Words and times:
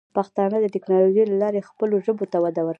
پښتانه 0.15 0.57
د 0.61 0.65
ټیکنالوجۍ 0.73 1.23
له 1.27 1.35
لارې 1.43 1.67
خپلو 1.69 1.95
ژبو 2.05 2.25
ته 2.31 2.37
وده 2.43 2.61
ورکوي. 2.61 2.69